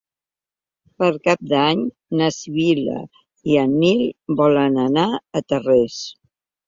Per 1.01 1.09
Cap 1.27 1.43
d'Any 1.51 1.83
na 2.21 2.31
Sibil·la 2.37 2.97
i 3.51 3.59
en 3.65 3.79
Nil 3.85 4.01
volen 4.41 4.81
anar 4.87 5.05
a 5.15 5.47
Tarrés. 5.53 6.01